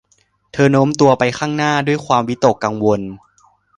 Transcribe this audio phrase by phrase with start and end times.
[0.53, 3.01] เธอโน้มตัวไปข้างหน้าด้วยความวิตกกังวล